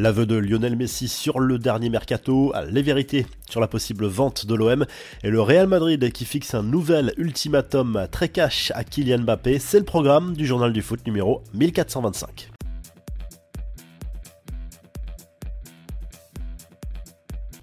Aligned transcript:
L'aveu 0.00 0.26
de 0.26 0.36
Lionel 0.36 0.76
Messi 0.76 1.08
sur 1.08 1.40
le 1.40 1.58
dernier 1.58 1.90
mercato, 1.90 2.52
les 2.70 2.82
vérités 2.82 3.26
sur 3.50 3.60
la 3.60 3.66
possible 3.66 4.06
vente 4.06 4.46
de 4.46 4.54
l'OM 4.54 4.86
et 5.24 5.28
le 5.28 5.40
Real 5.40 5.66
Madrid 5.66 6.12
qui 6.12 6.24
fixe 6.24 6.54
un 6.54 6.62
nouvel 6.62 7.12
ultimatum 7.16 8.06
très 8.12 8.28
cash 8.28 8.70
à 8.76 8.84
Kylian 8.84 9.22
Mbappé, 9.22 9.58
c'est 9.58 9.80
le 9.80 9.84
programme 9.84 10.34
du 10.34 10.46
journal 10.46 10.72
du 10.72 10.82
foot 10.82 11.04
numéro 11.04 11.42
1425. 11.52 12.57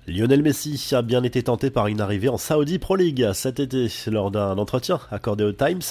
Lionel 0.07 0.43
Messi 0.43 0.79
a 0.91 1.01
bien 1.01 1.23
été 1.23 1.41
tenté 1.41 1.71
par 1.71 1.87
une 1.87 1.99
arrivée 1.99 2.29
en 2.29 2.37
Saudi 2.37 2.77
Pro 2.77 2.95
League 2.95 3.27
cet 3.33 3.59
été. 3.59 3.87
Lors 4.05 4.29
d'un 4.29 4.55
entretien 4.59 4.99
accordé 5.09 5.43
au 5.43 5.51
Times, 5.51 5.81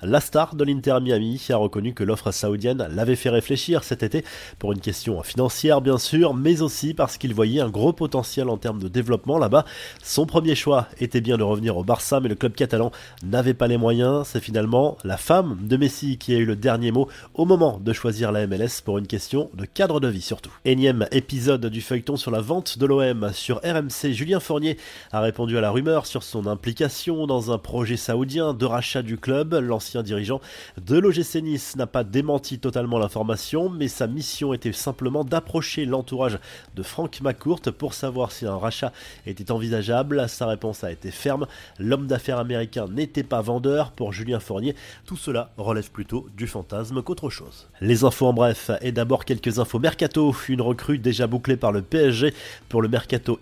la 0.00 0.20
star 0.20 0.54
de 0.54 0.62
l'Inter 0.62 0.98
Miami 1.02 1.44
a 1.50 1.56
reconnu 1.56 1.92
que 1.92 2.04
l'offre 2.04 2.30
saoudienne 2.30 2.86
l'avait 2.94 3.16
fait 3.16 3.30
réfléchir 3.30 3.82
cet 3.82 4.04
été 4.04 4.24
pour 4.60 4.70
une 4.70 4.78
question 4.78 5.20
financière 5.24 5.80
bien 5.80 5.98
sûr, 5.98 6.34
mais 6.34 6.62
aussi 6.62 6.94
parce 6.94 7.18
qu'il 7.18 7.34
voyait 7.34 7.62
un 7.62 7.68
gros 7.68 7.92
potentiel 7.92 8.48
en 8.48 8.58
termes 8.58 8.80
de 8.80 8.86
développement 8.86 9.38
là-bas. 9.38 9.64
Son 10.04 10.24
premier 10.24 10.54
choix 10.54 10.86
était 11.00 11.20
bien 11.20 11.36
de 11.36 11.42
revenir 11.42 11.76
au 11.76 11.82
Barça, 11.82 12.20
mais 12.20 12.28
le 12.28 12.36
club 12.36 12.52
catalan 12.52 12.92
n'avait 13.24 13.54
pas 13.54 13.66
les 13.66 13.76
moyens. 13.76 14.28
C'est 14.28 14.40
finalement 14.40 14.98
la 15.02 15.16
femme 15.16 15.58
de 15.62 15.76
Messi 15.76 16.16
qui 16.16 16.32
a 16.32 16.38
eu 16.38 16.44
le 16.44 16.54
dernier 16.54 16.92
mot 16.92 17.08
au 17.34 17.44
moment 17.44 17.80
de 17.80 17.92
choisir 17.92 18.30
la 18.30 18.46
MLS 18.46 18.82
pour 18.84 18.98
une 18.98 19.08
question 19.08 19.50
de 19.54 19.64
cadre 19.64 19.98
de 19.98 20.06
vie 20.06 20.22
surtout. 20.22 20.52
Énième 20.64 21.08
épisode 21.10 21.66
du 21.66 21.80
feuilleton 21.80 22.16
sur 22.16 22.30
la 22.30 22.40
vente 22.40 22.78
de 22.78 22.86
l'OM 22.86 23.32
sur 23.32 23.63
RMC, 23.64 24.12
Julien 24.12 24.40
Fournier 24.40 24.76
a 25.10 25.20
répondu 25.20 25.56
à 25.56 25.62
la 25.62 25.70
rumeur 25.70 26.04
sur 26.04 26.22
son 26.22 26.46
implication 26.46 27.26
dans 27.26 27.50
un 27.50 27.56
projet 27.56 27.96
saoudien 27.96 28.52
de 28.52 28.66
rachat 28.66 29.02
du 29.02 29.16
club. 29.16 29.54
L'ancien 29.54 30.02
dirigeant 30.02 30.40
de 30.80 30.98
l'OGC 30.98 31.36
Nice 31.42 31.76
n'a 31.76 31.86
pas 31.86 32.04
démenti 32.04 32.58
totalement 32.58 32.98
l'information, 32.98 33.70
mais 33.70 33.88
sa 33.88 34.06
mission 34.06 34.52
était 34.52 34.72
simplement 34.72 35.24
d'approcher 35.24 35.86
l'entourage 35.86 36.38
de 36.74 36.82
Franck 36.82 37.22
McCourt 37.22 37.62
pour 37.78 37.94
savoir 37.94 38.32
si 38.32 38.44
un 38.44 38.56
rachat 38.56 38.92
était 39.26 39.50
envisageable. 39.50 40.28
Sa 40.28 40.46
réponse 40.46 40.84
a 40.84 40.92
été 40.92 41.10
ferme. 41.10 41.46
L'homme 41.78 42.06
d'affaires 42.06 42.38
américain 42.38 42.86
n'était 42.90 43.22
pas 43.22 43.40
vendeur 43.40 43.92
pour 43.92 44.12
Julien 44.12 44.40
Fournier. 44.40 44.74
Tout 45.06 45.16
cela 45.16 45.52
relève 45.56 45.90
plutôt 45.90 46.26
du 46.36 46.46
fantasme 46.46 47.02
qu'autre 47.02 47.30
chose. 47.30 47.68
Les 47.80 48.04
infos 48.04 48.26
en 48.26 48.34
bref 48.34 48.70
et 48.82 48.92
d'abord 48.92 49.24
quelques 49.24 49.58
infos 49.58 49.78
mercato. 49.78 50.34
Une 50.48 50.60
recrue 50.60 50.98
déjà 50.98 51.26
bouclée 51.26 51.56
par 51.56 51.72
le 51.72 51.80
PSG 51.80 52.34
pour 52.68 52.82
le 52.82 52.88
mercato 52.88 53.38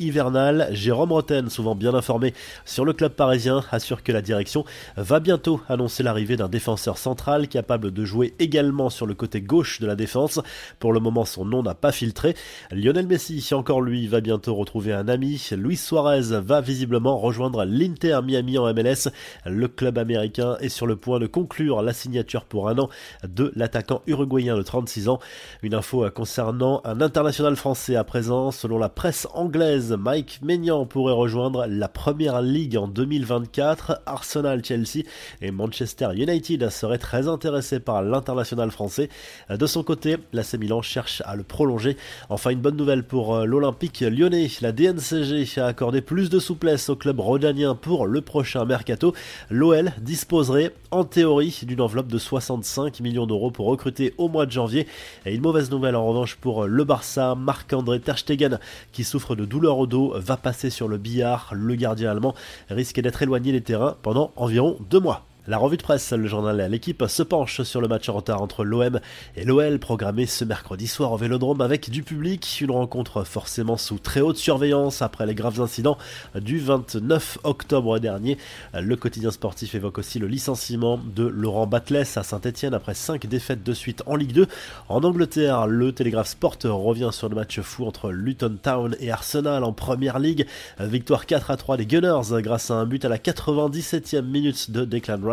Jérôme 0.73 1.13
Roten, 1.13 1.49
souvent 1.49 1.75
bien 1.75 1.95
informé 1.95 2.35
sur 2.65 2.85
le 2.85 2.93
club 2.93 3.13
parisien, 3.13 3.63
assure 3.71 4.03
que 4.03 4.13
la 4.13 4.23
direction 4.23 4.65
va 4.97 5.21
bientôt 5.21 5.61
annoncer 5.69 6.03
l'arrivée 6.03 6.37
d'un 6.37 6.49
défenseur 6.49 6.99
central 6.99 7.49
capable 7.49 7.93
de 7.93 8.05
jouer 8.05 8.35
également 8.39 8.91
sur 8.91 9.07
le 9.07 9.15
côté 9.15 9.41
gauche 9.41 9.81
de 9.81 9.87
la 9.87 9.97
défense. 9.97 10.41
Pour 10.79 10.93
le 10.93 11.01
moment, 11.01 11.25
son 11.25 11.45
nom 11.45 11.63
n'a 11.63 11.75
pas 11.75 11.93
filtré. 11.93 12.35
Lionel 12.71 13.07
Messi, 13.07 13.49
encore 13.53 13.81
lui, 13.81 14.07
va 14.07 14.21
bientôt 14.21 14.55
retrouver 14.55 14.93
un 14.93 15.09
ami. 15.09 15.43
Luis 15.53 15.77
Suarez 15.77 16.41
va 16.41 16.61
visiblement 16.61 17.19
rejoindre 17.19 17.65
l'Inter 17.65 18.21
Miami 18.25 18.59
en 18.59 18.73
MLS. 18.73 19.09
Le 19.47 19.69
club 19.69 19.99
américain 19.99 20.57
est 20.61 20.69
sur 20.69 20.87
le 20.87 20.97
point 20.97 21.19
de 21.19 21.27
conclure 21.27 21.83
la 21.83 21.93
signature 21.93 22.45
pour 22.45 22.69
un 22.69 22.79
an 22.79 22.89
de 23.27 23.53
l'attaquant 23.55 24.03
uruguayen 24.07 24.57
de 24.57 24.63
36 24.63 25.09
ans. 25.09 25.19
Une 25.63 25.75
info 25.75 26.09
concernant 26.11 26.81
un 26.85 27.01
international 27.01 27.57
français 27.57 27.97
à 27.97 28.05
présent. 28.05 28.51
Selon 28.51 28.79
la 28.79 28.89
presse 28.89 29.27
anglaise, 29.35 29.93
Mike 30.03 30.41
Maignan 30.43 30.85
pourrait 30.85 31.13
rejoindre 31.13 31.67
la 31.69 31.87
première 31.87 32.43
ligue 32.43 32.77
en 32.77 32.89
2024. 32.89 34.03
Arsenal, 34.05 34.65
Chelsea 34.65 35.05
et 35.41 35.53
Manchester 35.53 36.09
United 36.17 36.71
seraient 36.71 36.99
très 36.99 37.29
intéressés 37.29 37.79
par 37.79 38.03
l'international 38.03 38.73
français. 38.73 39.11
De 39.49 39.65
son 39.65 39.85
côté, 39.85 40.17
l'AC 40.33 40.55
Milan 40.55 40.83
cherche 40.83 41.23
à 41.25 41.37
le 41.37 41.45
prolonger. 41.45 41.97
Enfin, 42.31 42.51
une 42.51 42.59
bonne 42.59 42.77
nouvelle 42.77 43.05
pour 43.05 43.37
euh, 43.37 43.45
l'Olympique 43.45 44.01
lyonnais. 44.01 44.51
La 44.61 44.73
DNCG 44.73 45.61
a 45.61 45.67
accordé 45.67 46.01
plus 46.01 46.31
de 46.31 46.41
souplesse 46.41 46.89
au 46.89 46.97
club 46.97 47.21
rhodanien 47.21 47.77
pour 47.77 48.09
le 48.09 48.23
prochain 48.23 48.65
mercato. 48.65 49.15
L'OL 49.51 49.93
disposerait 50.01 50.75
en 50.91 51.05
théorie 51.05 51.61
d'une 51.63 51.81
enveloppe 51.81 52.09
de 52.09 52.19
65 52.19 52.99
millions 52.99 53.29
d'euros 53.29 53.53
pour 53.53 53.67
recruter 53.67 54.15
au 54.19 54.27
mois 54.29 54.47
de 54.47 54.51
janvier. 54.51 54.89
Et 55.27 55.35
une 55.37 55.43
mauvaise 55.43 55.71
nouvelle 55.71 55.95
en 55.95 56.05
revanche 56.05 56.35
pour 56.35 56.67
le 56.67 56.83
Barça. 56.83 57.37
Marc-André 57.37 58.01
Terstegen, 58.01 58.59
qui 58.91 59.05
souffre 59.05 59.37
de 59.37 59.45
douleurs 59.45 59.79
au 59.79 59.92
va 59.95 60.37
passer 60.37 60.71
sur 60.71 60.89
le 60.89 60.99
billard. 60.99 61.53
Le 61.55 61.75
gardien 61.75 62.11
allemand 62.11 62.35
risque 62.69 63.01
d'être 63.01 63.23
éloigné 63.23 63.53
des 63.53 63.63
terrains 63.63 63.97
pendant 64.03 64.33
environ 64.37 64.77
deux 64.91 65.01
mois. 65.01 65.27
La 65.49 65.59
revue 65.59 65.77
de 65.77 65.83
presse, 65.83 66.13
le 66.13 66.29
journal 66.29 66.71
L'équipe 66.71 67.03
se 67.09 67.25
penche 67.25 67.63
sur 67.63 67.81
le 67.81 67.89
match 67.89 68.09
en 68.09 68.13
retard 68.13 68.41
entre 68.43 68.63
l'OM 68.63 69.01
et 69.35 69.45
l'OL 69.45 69.81
programmé 69.81 70.25
ce 70.27 70.45
mercredi 70.45 70.87
soir 70.87 71.11
au 71.11 71.17
Vélodrome 71.17 71.61
avec 71.61 71.91
du 71.91 72.05
public. 72.05 72.61
Une 72.61 72.71
rencontre 72.71 73.25
forcément 73.25 73.77
sous 73.77 73.99
très 73.99 74.21
haute 74.21 74.37
surveillance 74.37 75.03
après 75.03 75.27
les 75.27 75.35
graves 75.35 75.61
incidents 75.61 75.99
du 76.37 76.61
29 76.61 77.39
octobre 77.43 77.99
dernier. 77.99 78.39
Le 78.73 78.95
quotidien 78.95 79.33
sportif 79.33 79.75
évoque 79.75 79.99
aussi 79.99 80.21
le 80.21 80.29
licenciement 80.29 80.97
de 80.97 81.27
Laurent 81.27 81.67
Batles 81.67 82.07
à 82.15 82.23
Saint-Etienne 82.23 82.73
après 82.73 82.95
5 82.95 83.27
défaites 83.27 83.65
de 83.65 83.73
suite 83.73 84.05
en 84.07 84.15
Ligue 84.15 84.35
2. 84.35 84.47
En 84.89 85.03
Angleterre, 85.03 85.67
le 85.67 85.91
Telegraph 85.91 86.29
Sport 86.29 86.59
revient 86.67 87.11
sur 87.11 87.29
le 87.29 87.35
match 87.35 87.61
fou 87.63 87.85
entre 87.85 88.13
Luton 88.13 88.59
Town 88.63 88.95
et 89.01 89.11
Arsenal 89.11 89.65
en 89.65 89.73
Première 89.73 90.21
Ligue. 90.21 90.47
Victoire 90.79 91.27
4 91.27 91.51
à 91.51 91.57
3 91.57 91.79
des 91.79 91.87
Gunners 91.87 92.41
grâce 92.43 92.71
à 92.71 92.75
un 92.75 92.87
but 92.87 93.05
à 93.05 93.09
la 93.09 93.19
97e 93.19 94.23
minute 94.23 94.71
de 94.71 94.85
Declan 94.85 95.19
Rice. 95.21 95.32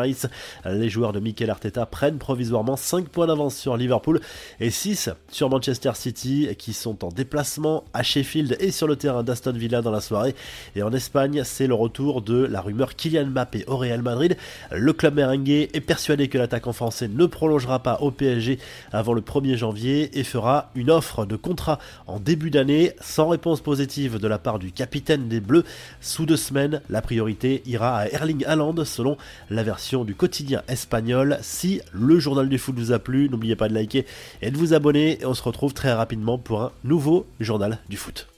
Les 0.65 0.89
joueurs 0.89 1.13
de 1.13 1.19
Mikel 1.19 1.49
Arteta 1.49 1.85
prennent 1.85 2.17
provisoirement 2.17 2.75
5 2.75 3.09
points 3.09 3.27
d'avance 3.27 3.55
sur 3.55 3.77
Liverpool 3.77 4.19
et 4.59 4.69
6 4.69 5.09
sur 5.31 5.49
Manchester 5.49 5.91
City 5.95 6.47
qui 6.57 6.73
sont 6.73 7.05
en 7.05 7.09
déplacement 7.09 7.83
à 7.93 8.03
Sheffield 8.03 8.57
et 8.59 8.71
sur 8.71 8.87
le 8.87 8.95
terrain 8.95 9.23
d'Aston 9.23 9.53
Villa 9.53 9.81
dans 9.81 9.91
la 9.91 10.01
soirée. 10.01 10.35
Et 10.75 10.83
en 10.83 10.91
Espagne, 10.91 11.41
c'est 11.43 11.67
le 11.67 11.73
retour 11.73 12.21
de 12.21 12.45
la 12.45 12.61
rumeur 12.61 12.95
Kylian 12.95 13.27
Mbappé 13.27 13.65
au 13.67 13.77
Real 13.77 14.01
Madrid. 14.01 14.37
Le 14.71 14.93
club 14.93 15.15
merengue 15.15 15.49
est 15.49 15.81
persuadé 15.85 16.27
que 16.27 16.37
l'attaquant 16.37 16.73
français 16.73 17.07
ne 17.07 17.25
prolongera 17.25 17.79
pas 17.79 17.99
au 18.01 18.11
PSG 18.11 18.59
avant 18.91 19.13
le 19.13 19.21
1er 19.21 19.55
janvier 19.55 20.17
et 20.19 20.23
fera 20.23 20.71
une 20.75 20.91
offre 20.91 21.25
de 21.25 21.35
contrat 21.35 21.79
en 22.07 22.19
début 22.19 22.49
d'année 22.49 22.93
sans 23.01 23.27
réponse 23.27 23.61
positive 23.61 24.19
de 24.19 24.27
la 24.27 24.39
part 24.39 24.59
du 24.59 24.71
capitaine 24.71 25.27
des 25.27 25.39
Bleus. 25.39 25.63
Sous 26.01 26.25
deux 26.25 26.37
semaines, 26.37 26.81
la 26.89 27.01
priorité 27.01 27.61
ira 27.65 27.97
à 27.97 28.07
Erling 28.07 28.45
Haaland 28.45 28.85
selon 28.85 29.17
la 29.49 29.63
du 29.97 30.15
quotidien 30.15 30.61
espagnol. 30.67 31.39
Si 31.41 31.81
le 31.91 32.19
journal 32.19 32.47
du 32.47 32.57
foot 32.57 32.77
vous 32.77 32.91
a 32.91 32.99
plu, 32.99 33.29
n'oubliez 33.29 33.55
pas 33.55 33.67
de 33.67 33.73
liker 33.73 34.05
et 34.41 34.51
de 34.51 34.57
vous 34.57 34.73
abonner. 34.73 35.19
Et 35.21 35.25
on 35.25 35.33
se 35.33 35.43
retrouve 35.43 35.73
très 35.73 35.91
rapidement 35.91 36.37
pour 36.37 36.61
un 36.61 36.71
nouveau 36.83 37.25
journal 37.39 37.79
du 37.89 37.97
foot. 37.97 38.29